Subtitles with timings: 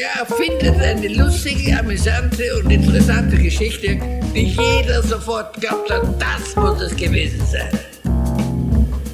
[0.00, 3.98] Der erfindet eine lustige, amüsante und interessante Geschichte,
[4.34, 7.68] die jeder sofort glaubt hat, das muss es gewesen sein.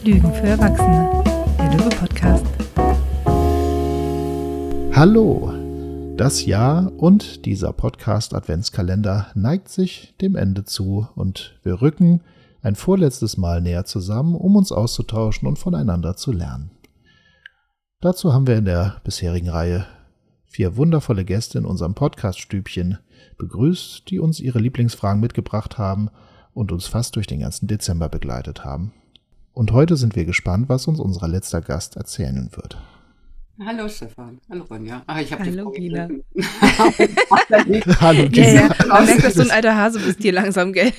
[0.04, 1.24] Lügen für Erwachsene,
[1.58, 2.46] der Löwe-Podcast.
[4.94, 5.52] Hallo!
[6.16, 12.20] Das Jahr und dieser Podcast-Adventskalender neigt sich dem Ende zu und wir rücken
[12.62, 16.70] ein vorletztes Mal näher zusammen, um uns auszutauschen und voneinander zu lernen.
[18.00, 19.84] Dazu haben wir in der bisherigen Reihe
[20.46, 22.98] vier wundervolle Gäste in unserem Podcast-Stübchen
[23.38, 26.10] begrüßt, die uns ihre Lieblingsfragen mitgebracht haben
[26.54, 28.92] und uns fast durch den ganzen Dezember begleitet haben.
[29.52, 32.78] Und heute sind wir gespannt, was uns unser letzter Gast erzählen wird.
[33.64, 34.38] Hallo Stefan.
[34.50, 35.02] Hallo Ronja.
[35.06, 36.08] Ah, ich Hallo Gina.
[38.00, 38.46] Hallo Gina.
[38.46, 38.68] Ja, ja.
[38.86, 40.94] Man merkt, dass du ein alter Hase bist, dir langsam Geld.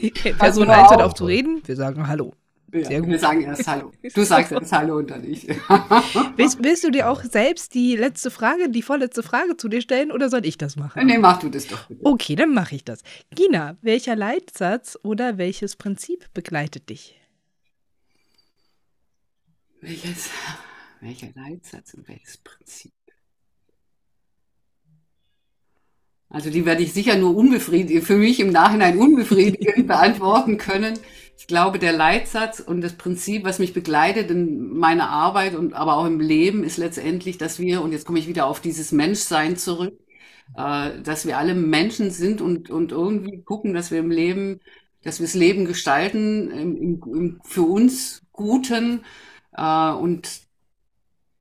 [0.00, 2.32] Die Person eintritt auf zu reden, wir sagen Hallo.
[2.72, 3.92] Ja, wir sagen erst Hallo.
[4.14, 5.48] Du sagst erst Hallo und dann ich.
[6.36, 10.12] willst, willst, du dir auch selbst die letzte Frage, die vorletzte Frage zu dir stellen
[10.12, 11.06] oder soll ich das machen?
[11.06, 12.00] Nee, mach du das doch bitte.
[12.04, 13.02] Okay, dann mache ich das.
[13.34, 17.16] Gina, welcher Leitsatz oder welches Prinzip begleitet dich?
[19.80, 20.30] Welches,
[21.00, 22.92] welcher Leitsatz und welches Prinzip?
[26.28, 30.96] Also die werde ich sicher nur unbefriedigend, für mich im Nachhinein unbefriedigend beantworten können.
[31.40, 35.96] Ich glaube, der Leitsatz und das Prinzip, was mich begleitet in meiner Arbeit und aber
[35.96, 39.56] auch im Leben, ist letztendlich, dass wir, und jetzt komme ich wieder auf dieses Menschsein
[39.56, 39.98] zurück,
[40.54, 44.60] äh, dass wir alle Menschen sind und, und irgendwie gucken, dass wir im Leben,
[45.02, 49.02] dass wir das Leben gestalten, im, im, für uns Guten
[49.56, 50.42] äh, und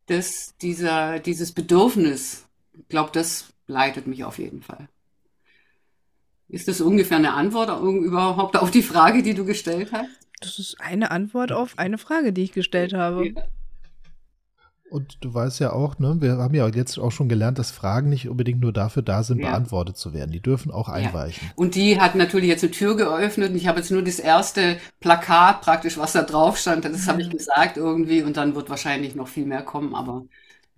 [0.06, 4.88] das, dieser, dieses Bedürfnis, ich glaube, das leitet mich auf jeden Fall.
[6.50, 10.10] Ist das ungefähr eine Antwort überhaupt auf die Frage, die du gestellt hast?
[10.42, 13.28] Das ist eine Antwort auf eine Frage, die ich gestellt habe.
[13.28, 13.44] Ja.
[14.90, 18.10] Und du weißt ja auch, ne, wir haben ja jetzt auch schon gelernt, dass Fragen
[18.10, 19.52] nicht unbedingt nur dafür da sind, ja.
[19.52, 20.32] beantwortet zu werden.
[20.32, 21.48] Die dürfen auch einweichen.
[21.48, 21.54] Ja.
[21.56, 24.80] Und die hat natürlich jetzt eine Tür geöffnet und ich habe jetzt nur das erste
[25.00, 26.86] Plakat praktisch, was da drauf stand.
[26.86, 30.26] Das habe ich gesagt irgendwie und dann wird wahrscheinlich noch viel mehr kommen, aber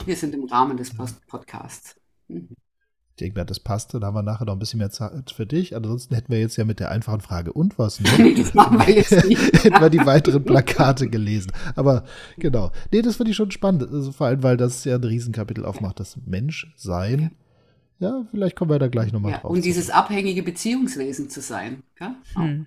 [0.06, 0.92] wir sind im Rahmen des
[1.28, 1.96] Podcasts.
[2.28, 2.50] Mhm.
[3.22, 4.00] Ich denke mir, das passte.
[4.00, 5.76] Da haben wir nachher noch ein bisschen mehr Zeit für dich.
[5.76, 8.18] Ansonsten hätten wir jetzt ja mit der einfachen Frage und was noch?
[8.18, 9.40] Nee, das machen wir jetzt nicht.
[9.64, 11.52] hätten wir die weiteren Plakate gelesen.
[11.76, 12.04] Aber
[12.38, 12.72] genau.
[12.92, 13.84] Nee, das finde ich schon spannend.
[13.84, 17.36] Also vor allem, weil das ja ein Riesenkapitel aufmacht, das Menschsein.
[18.00, 19.52] Ja, vielleicht kommen wir da gleich nochmal ja, drauf.
[19.52, 21.84] Und dieses abhängige Beziehungswesen zu sein.
[22.00, 22.16] Ja?
[22.34, 22.66] Hm.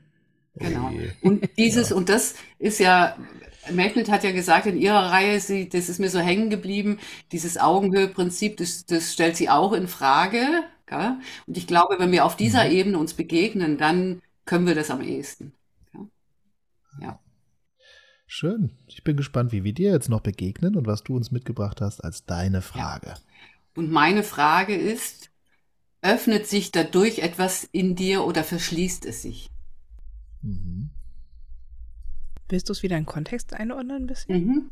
[0.55, 0.93] Genau.
[1.23, 1.97] Oh und dieses, ja.
[1.97, 3.17] und das ist ja
[3.73, 6.99] Magnet hat ja gesagt in ihrer Reihe, sie, das ist mir so hängen geblieben,
[7.33, 10.65] dieses Augenhöhe-Prinzip, das, das stellt sie auch in Frage.
[10.87, 11.17] Gell?
[11.47, 12.73] Und ich glaube, wenn wir auf dieser mhm.
[12.73, 15.53] Ebene uns begegnen, dann können wir das am ehesten.
[15.95, 16.07] Ja.
[17.01, 17.21] ja.
[18.27, 18.77] Schön.
[18.87, 22.01] Ich bin gespannt, wie wir dir jetzt noch begegnen und was du uns mitgebracht hast
[22.01, 23.09] als deine Frage.
[23.09, 23.17] Ja.
[23.77, 25.31] Und meine Frage ist,
[26.03, 29.51] öffnet sich dadurch etwas in dir oder verschließt es sich?
[30.43, 30.84] Mhm.
[32.55, 34.37] Willst du es wieder in Kontext einordnen ein bisschen?
[34.37, 34.71] Mhm.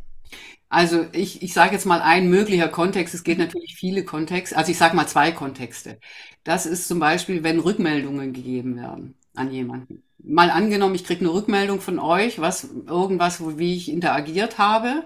[0.68, 3.12] Also ich, ich sage jetzt mal ein möglicher Kontext.
[3.12, 4.56] Es geht natürlich viele Kontexte.
[4.56, 5.98] Also ich sage mal zwei Kontexte.
[6.44, 10.04] Das ist zum Beispiel, wenn Rückmeldungen gegeben werden an jemanden.
[10.22, 15.02] Mal angenommen, ich kriege eine Rückmeldung von euch, was irgendwas, wo, wie ich interagiert habe.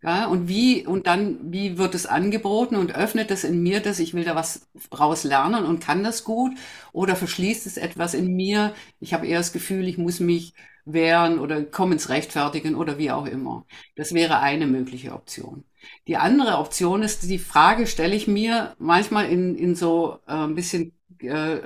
[0.00, 3.98] Ja, und wie, und dann, wie wird es angeboten und öffnet es in mir das,
[3.98, 6.52] ich will da was raus lernen und kann das gut?
[6.92, 8.72] Oder verschließt es etwas in mir?
[9.00, 10.54] Ich habe eher das Gefühl, ich muss mich
[10.84, 13.64] wehren oder kommen ins Rechtfertigen oder wie auch immer.
[13.96, 15.64] Das wäre eine mögliche Option.
[16.06, 20.54] Die andere Option ist, die Frage stelle ich mir manchmal in, in so äh, ein
[20.54, 21.58] bisschen äh,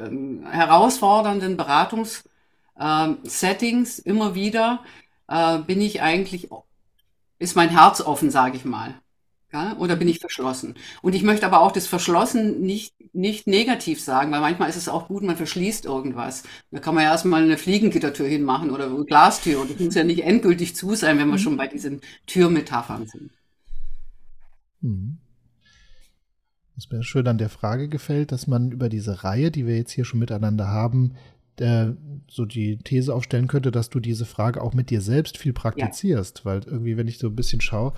[0.51, 4.84] herausfordernden Beratungssettings äh, immer wieder,
[5.29, 6.49] äh, bin ich eigentlich,
[7.39, 8.95] ist mein Herz offen, sage ich mal.
[9.50, 10.75] Ja, oder bin ich verschlossen?
[11.00, 14.91] Und ich möchte aber auch das Verschlossen nicht, nicht negativ sagen, weil manchmal ist es
[14.91, 16.42] auch gut, man verschließt irgendwas.
[16.70, 19.62] Da kann man ja erstmal eine Fliegengittertür hinmachen oder eine Glastür.
[19.62, 21.38] Und das muss ja nicht endgültig zu sein, wenn wir mhm.
[21.38, 23.31] schon bei diesen Türmetaphern sind.
[24.82, 25.17] Mhm.
[26.76, 29.93] Was mir schön an der Frage gefällt, dass man über diese Reihe, die wir jetzt
[29.93, 31.14] hier schon miteinander haben,
[31.58, 31.96] der,
[32.31, 36.40] so die These aufstellen könnte, dass du diese Frage auch mit dir selbst viel praktizierst.
[36.40, 36.44] Ja.
[36.44, 37.94] Weil irgendwie, wenn ich so ein bisschen schaue,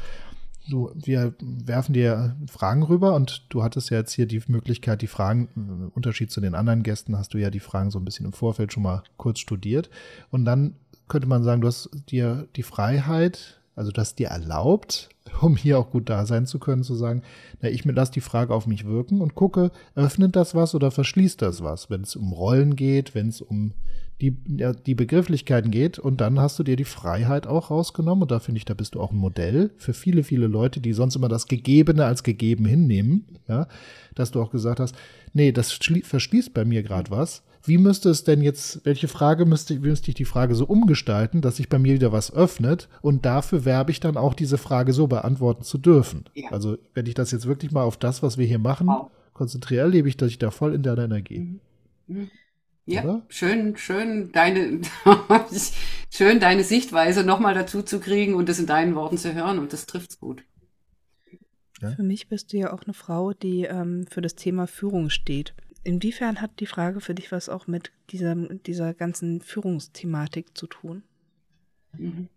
[0.69, 5.07] Du, wir werfen dir Fragen rüber und du hattest ja jetzt hier die Möglichkeit, die
[5.07, 8.27] Fragen, im Unterschied zu den anderen Gästen, hast du ja die Fragen so ein bisschen
[8.27, 9.91] im Vorfeld schon mal kurz studiert.
[10.31, 10.75] Und dann
[11.09, 15.09] könnte man sagen, du hast dir die Freiheit, also du hast dir erlaubt,
[15.41, 17.23] um hier auch gut da sein zu können, zu sagen,
[17.61, 21.41] na, ich lasse die Frage auf mich wirken und gucke, öffnet das was oder verschließt
[21.43, 23.73] das was, wenn es um Rollen geht, wenn es um
[24.21, 24.37] die,
[24.87, 28.59] die Begrifflichkeiten geht und dann hast du dir die Freiheit auch rausgenommen und da finde
[28.59, 31.47] ich, da bist du auch ein Modell für viele, viele Leute, die sonst immer das
[31.47, 33.67] Gegebene als gegeben hinnehmen, ja,
[34.15, 34.95] dass du auch gesagt hast,
[35.33, 37.43] nee, das verschließt bei mir gerade was.
[37.63, 41.57] Wie müsste es denn jetzt, welche Frage müsste, müsste ich die Frage so umgestalten, dass
[41.57, 45.07] sich bei mir wieder was öffnet und dafür werbe ich dann auch diese Frage so
[45.07, 46.25] beantworten zu dürfen.
[46.35, 46.51] Ja.
[46.51, 49.11] Also wenn ich das jetzt wirklich mal auf das, was wir hier machen, wow.
[49.35, 51.39] konzentriere, erlebe ich, dass ich da voll in deiner Energie.
[51.39, 51.61] Mhm.
[52.07, 52.31] Mhm.
[52.87, 53.23] Ja, Oder?
[53.29, 54.81] schön, schön deine,
[56.11, 59.73] schön deine Sichtweise nochmal dazu zu kriegen und das in deinen Worten zu hören und
[59.73, 60.43] das trifft's gut.
[61.81, 61.93] Ja?
[61.93, 65.55] Für mich bist du ja auch eine Frau, die ähm, für das Thema Führung steht.
[65.83, 71.03] Inwiefern hat die Frage für dich was auch mit dieser, dieser ganzen Führungsthematik zu tun?
[71.97, 72.29] Mhm.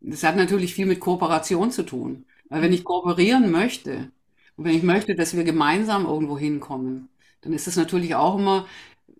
[0.00, 2.24] Das hat natürlich viel mit Kooperation zu tun.
[2.48, 4.10] Weil wenn ich kooperieren möchte
[4.56, 7.08] und wenn ich möchte, dass wir gemeinsam irgendwo hinkommen,
[7.42, 8.66] dann ist es natürlich auch immer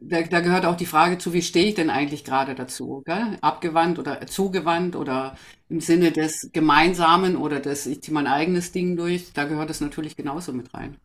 [0.00, 3.02] da, da gehört auch die Frage zu, wie stehe ich denn eigentlich gerade dazu?
[3.04, 3.38] Gell?
[3.40, 5.36] Abgewandt oder zugewandt oder
[5.68, 9.80] im Sinne des Gemeinsamen oder des, ich ziehe mein eigenes Ding durch, da gehört es
[9.80, 10.96] natürlich genauso mit rein.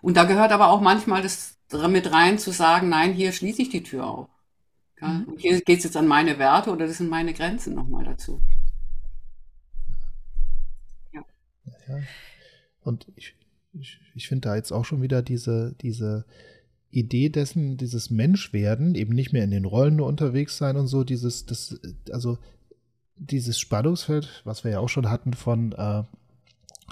[0.00, 1.58] Und da gehört aber auch manchmal das
[1.88, 4.28] mit rein zu sagen, nein, hier schließe ich die Tür auf.
[5.00, 5.24] Mhm.
[5.24, 8.40] Und hier geht es jetzt an meine Werte oder das sind meine Grenzen nochmal dazu.
[11.12, 11.24] Ja.
[11.88, 11.98] ja.
[12.82, 13.34] Und ich,
[13.72, 16.24] ich, ich finde da jetzt auch schon wieder diese, diese
[16.92, 21.04] Idee dessen, dieses Menschwerden, eben nicht mehr in den Rollen nur unterwegs sein und so,
[21.04, 21.80] dieses, das,
[22.12, 22.38] also
[23.16, 26.02] dieses Spannungsfeld, was wir ja auch schon hatten von äh,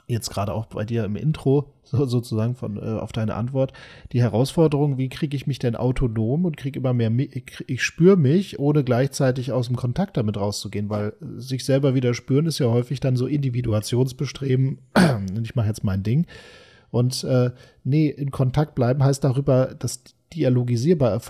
[0.07, 3.73] jetzt gerade auch bei dir im Intro, so, sozusagen von äh, auf deine Antwort,
[4.13, 8.17] die Herausforderung, wie kriege ich mich denn autonom und kriege immer mehr, ich, ich spüre
[8.17, 12.67] mich, ohne gleichzeitig aus dem Kontakt damit rauszugehen, weil sich selber wieder spüren ist ja
[12.67, 14.79] häufig dann so Individuationsbestreben,
[15.43, 16.27] ich mache jetzt mein Ding,
[16.91, 17.51] und äh,
[17.85, 20.03] nee, in Kontakt bleiben heißt darüber, dass
[20.35, 21.21] dialogisierbar,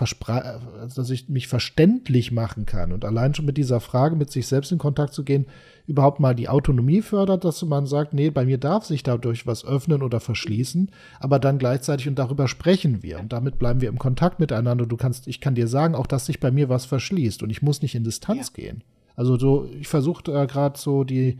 [0.95, 2.91] dass ich mich verständlich machen kann.
[2.91, 5.47] Und allein schon mit dieser Frage, mit sich selbst in Kontakt zu gehen,
[5.87, 9.65] überhaupt mal die Autonomie fördert, dass man sagt, nee, bei mir darf sich dadurch was
[9.65, 13.97] öffnen oder verschließen, aber dann gleichzeitig und darüber sprechen wir und damit bleiben wir im
[13.97, 14.85] Kontakt miteinander.
[14.85, 17.63] Du kannst, ich kann dir sagen, auch dass sich bei mir was verschließt und ich
[17.63, 18.63] muss nicht in Distanz ja.
[18.63, 18.83] gehen.
[19.15, 21.39] Also so, ich versuche da gerade so die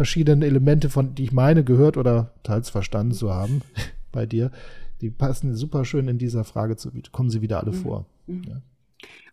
[0.00, 3.60] verschiedenen Elemente, von die ich meine, gehört oder teils verstanden zu haben
[4.12, 4.50] bei dir.
[5.02, 7.82] Die passen super schön in dieser Frage zu, kommen sie wieder alle mhm.
[7.82, 8.06] vor.
[8.26, 8.44] Mhm.
[8.44, 8.62] Ja.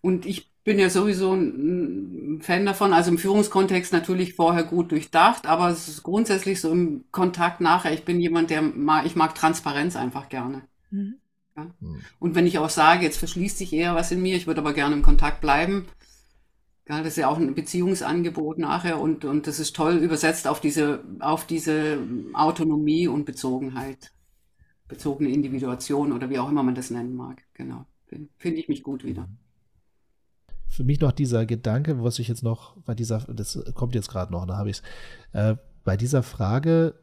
[0.01, 5.47] Und ich bin ja sowieso ein Fan davon, also im Führungskontext natürlich vorher gut durchdacht,
[5.47, 7.93] aber es ist grundsätzlich so im Kontakt nachher.
[7.93, 10.63] Ich bin jemand, der mag, ich mag Transparenz einfach gerne.
[10.91, 11.13] Mhm.
[11.55, 11.67] Ja?
[11.79, 12.01] Mhm.
[12.19, 14.73] Und wenn ich auch sage, jetzt verschließt sich eher was in mir, ich würde aber
[14.73, 15.85] gerne im Kontakt bleiben,
[16.89, 20.61] ja, das ist ja auch ein Beziehungsangebot nachher und, und das ist toll übersetzt auf
[20.61, 21.99] diese, auf diese
[22.33, 24.11] Autonomie und Bezogenheit,
[24.87, 27.43] bezogene Individuation oder wie auch immer man das nennen mag.
[27.53, 27.85] Genau.
[28.37, 29.27] Finde ich mich gut wieder.
[30.69, 34.31] Für mich noch dieser Gedanke, was ich jetzt noch bei dieser, das kommt jetzt gerade
[34.31, 34.83] noch, da habe ich es,
[35.33, 36.95] äh, bei dieser Frage,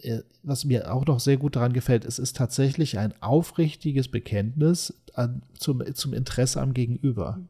[0.00, 4.94] äh, was mir auch noch sehr gut daran gefällt, es ist tatsächlich ein aufrichtiges Bekenntnis
[5.14, 7.36] an, zum, zum Interesse am Gegenüber.
[7.36, 7.48] Mhm.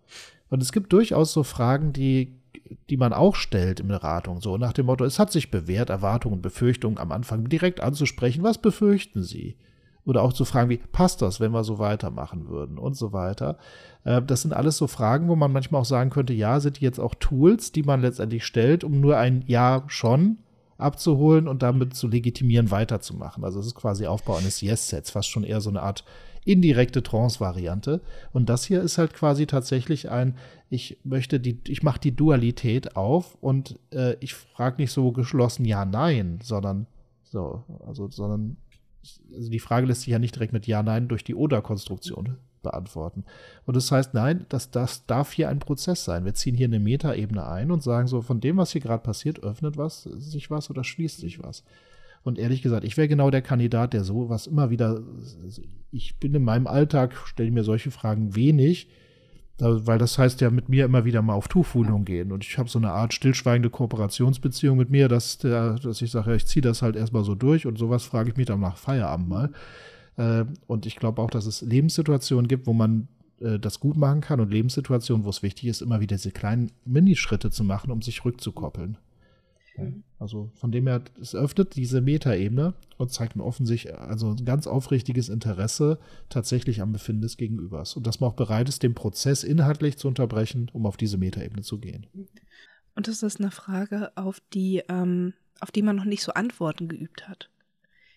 [0.50, 2.36] Und es gibt durchaus so Fragen, die,
[2.90, 6.36] die man auch stellt in Beratung, so nach dem Motto, es hat sich bewährt, Erwartungen
[6.36, 8.42] und Befürchtungen am Anfang direkt anzusprechen.
[8.42, 9.56] Was befürchten Sie?
[10.04, 13.58] Oder auch zu fragen wie, passt das, wenn wir so weitermachen würden und so weiter.
[14.04, 16.84] Äh, das sind alles so Fragen, wo man manchmal auch sagen könnte, ja, sind die
[16.84, 20.38] jetzt auch Tools, die man letztendlich stellt, um nur ein Ja schon
[20.78, 23.44] abzuholen und damit zu legitimieren, weiterzumachen.
[23.44, 26.04] Also es ist quasi Aufbau eines Yes-Sets, fast schon eher so eine Art
[26.44, 28.00] indirekte Trance-Variante.
[28.32, 30.36] Und das hier ist halt quasi tatsächlich ein,
[30.68, 35.64] ich möchte die, ich mache die Dualität auf und äh, ich frage nicht so geschlossen
[35.64, 36.86] ja, nein, sondern
[37.24, 38.56] so, also, sondern
[39.34, 43.24] also die Frage lässt sich ja nicht direkt mit Ja, Nein durch die Oder-Konstruktion beantworten.
[43.64, 46.24] Und das heißt, nein, das, das darf hier ein Prozess sein.
[46.24, 49.42] Wir ziehen hier eine Metaebene ein und sagen so, von dem, was hier gerade passiert,
[49.42, 51.64] öffnet was, sich was oder schließt sich was.
[52.22, 55.00] Und ehrlich gesagt, ich wäre genau der Kandidat, der sowas immer wieder,
[55.90, 58.88] ich bin in meinem Alltag, stelle mir solche Fragen wenig,
[59.58, 62.32] weil das heißt ja mit mir immer wieder mal auf Tuchfühlung gehen.
[62.32, 66.30] Und ich habe so eine Art stillschweigende Kooperationsbeziehung mit mir, dass, der, dass ich sage,
[66.30, 68.76] ja, ich ziehe das halt erstmal so durch und sowas frage ich mich dann nach
[68.76, 69.52] Feierabend mal.
[70.16, 73.08] Äh, und ich glaube auch, dass es Lebenssituationen gibt, wo man
[73.40, 76.72] äh, das gut machen kann und Lebenssituationen, wo es wichtig ist, immer wieder diese kleinen
[76.84, 78.96] Minischritte zu machen, um sich rückzukoppeln.
[79.76, 80.04] Mhm.
[80.18, 84.66] Also von dem her, es öffnet diese Metaebene und zeigt mir offensichtlich also ein ganz
[84.66, 85.98] aufrichtiges Interesse
[86.28, 87.96] tatsächlich am Befinden des Gegenübers.
[87.96, 91.62] Und dass man auch bereit ist, den Prozess inhaltlich zu unterbrechen, um auf diese Metaebene
[91.62, 92.06] zu gehen.
[92.94, 96.88] Und das ist eine Frage, auf die, ähm, auf die man noch nicht so Antworten
[96.88, 97.50] geübt hat.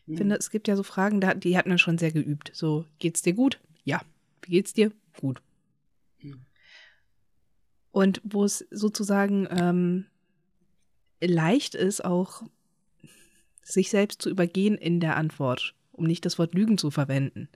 [0.06, 0.18] Ich mhm.
[0.18, 2.52] finde, es gibt ja so Fragen, die hat man schon sehr geübt.
[2.54, 3.60] So, geht's dir gut?
[3.84, 4.02] Ja.
[4.42, 4.92] Wie geht's dir?
[5.20, 5.42] Gut.
[6.22, 6.46] Mhm.
[7.92, 10.06] Und wo es sozusagen ähm,
[11.26, 12.44] leicht ist, auch
[13.62, 17.50] sich selbst zu übergehen in der Antwort, um nicht das Wort Lügen zu verwenden.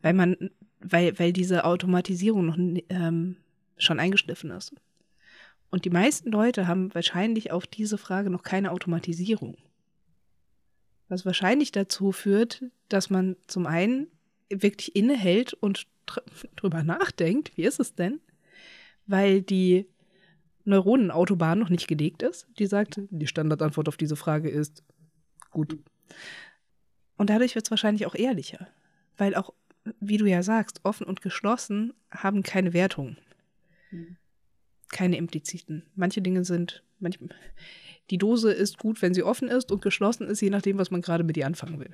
[0.00, 3.36] Weil man, weil, weil diese Automatisierung noch ähm,
[3.76, 4.74] schon eingeschliffen ist.
[5.70, 9.56] Und die meisten Leute haben wahrscheinlich auf diese Frage noch keine Automatisierung.
[11.08, 14.06] Was wahrscheinlich dazu führt, dass man zum einen
[14.48, 16.22] wirklich innehält und dr
[16.56, 18.20] drüber nachdenkt, wie ist es denn?
[19.06, 19.86] Weil die
[20.64, 22.46] Neuronenautobahn noch nicht gelegt ist.
[22.58, 24.82] Die sagt, die Standardantwort auf diese Frage ist
[25.50, 25.78] gut.
[27.16, 28.68] Und dadurch wird es wahrscheinlich auch ehrlicher.
[29.16, 29.52] Weil auch,
[30.00, 33.16] wie du ja sagst, offen und geschlossen haben keine Wertung.
[33.90, 34.16] Mhm.
[34.90, 35.84] Keine impliziten.
[35.94, 37.30] Manche Dinge sind, manchmal,
[38.10, 41.02] die Dose ist gut, wenn sie offen ist und geschlossen ist, je nachdem, was man
[41.02, 41.90] gerade mit ihr anfangen will.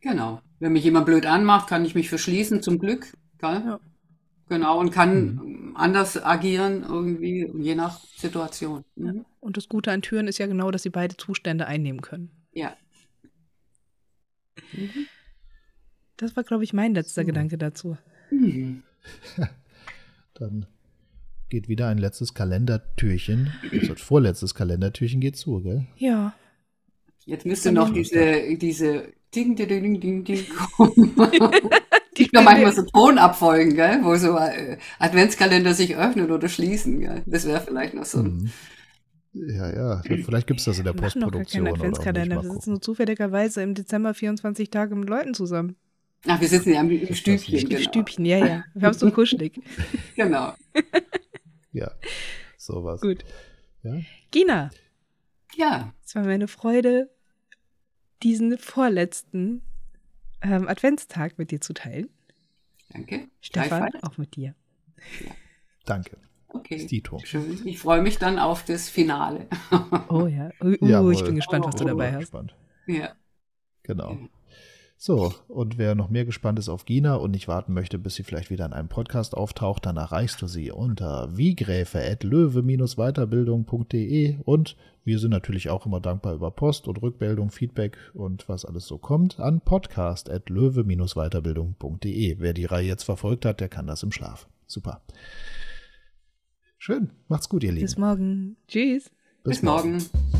[0.00, 0.40] Genau.
[0.58, 3.12] Wenn mich jemand blöd anmacht, kann ich mich verschließen, zum Glück.
[3.38, 3.62] Gell?
[3.64, 3.80] Ja.
[4.48, 5.55] Genau, und kann mhm.
[5.76, 8.84] Anders agieren, irgendwie, je nach Situation.
[8.96, 9.24] Mhm.
[9.40, 12.30] Und das Gute an Türen ist ja genau, dass sie beide Zustände einnehmen können.
[12.52, 12.76] Ja.
[14.72, 15.06] Mhm.
[16.16, 17.26] Das war, glaube ich, mein letzter so.
[17.26, 17.96] Gedanke dazu.
[18.30, 18.82] Mhm.
[20.34, 20.66] Dann
[21.48, 23.52] geht wieder ein letztes Kalendertürchen.
[23.72, 25.86] Also das vorletztes Kalendertürchen geht zu, gell?
[25.96, 26.34] Ja.
[27.24, 31.14] Jetzt müsste noch diese, diese Ding, Ding, Ding, Ding, Ding kommen.
[32.26, 34.00] gibt noch manchmal so Tonabfolgen, gell?
[34.02, 37.00] wo so äh, Adventskalender sich öffnen oder schließen.
[37.00, 37.22] Gell?
[37.26, 38.22] Das wäre vielleicht noch so.
[38.22, 38.50] Mhm.
[39.32, 41.64] Ja, ja, vielleicht gibt es das in der wir Postproduktion.
[41.64, 42.42] Noch gar Adventskalender.
[42.42, 45.76] Wir sitzen nur zufälligerweise im Dezember 24 Tage mit Leuten zusammen.
[46.26, 47.58] Ach, wir sitzen ja im, im Stübchen.
[47.58, 47.82] Im genau.
[47.82, 48.64] Stübchen, ja, ja.
[48.74, 49.60] Wir haben so kuschelig.
[50.16, 50.54] genau.
[51.72, 51.90] ja,
[52.56, 53.00] sowas.
[53.00, 53.24] Gut.
[53.82, 54.00] Ja?
[54.30, 54.70] Gina.
[55.54, 55.92] Ja.
[56.04, 57.10] Es war meine Freude,
[58.22, 59.62] diesen vorletzten
[60.42, 62.08] ähm, Adventstag mit dir zu teilen.
[62.88, 63.28] Danke.
[63.40, 64.54] Stefan, auch mit dir.
[65.24, 65.32] Ja.
[65.84, 66.18] Danke.
[66.48, 66.78] Okay.
[66.80, 67.20] Stito.
[67.24, 67.66] Schön.
[67.66, 69.46] Ich freue mich dann auf das Finale.
[70.08, 70.50] oh ja.
[70.62, 72.20] Uh, uh, ich bin gespannt, was du dabei hast.
[72.20, 72.56] Gespannt.
[72.86, 73.14] Ja.
[73.82, 74.18] Genau.
[74.98, 78.22] So, und wer noch mehr gespannt ist auf Gina und nicht warten möchte, bis sie
[78.22, 85.30] vielleicht wieder in einem Podcast auftaucht, dann erreichst du sie unter wiegräfe.löwe-weiterbildung.de und wir sind
[85.30, 89.60] natürlich auch immer dankbar über Post und Rückmeldung, Feedback und was alles so kommt an
[89.60, 92.36] podcast.löwe-weiterbildung.de.
[92.38, 94.48] Wer die Reihe jetzt verfolgt hat, der kann das im Schlaf.
[94.66, 95.02] Super.
[96.78, 97.10] Schön.
[97.28, 97.84] Macht's gut, ihr Lieben.
[97.84, 98.56] Bis morgen.
[98.66, 99.10] Tschüss.
[99.44, 99.92] Bis, Bis morgen.
[99.92, 100.35] morgen.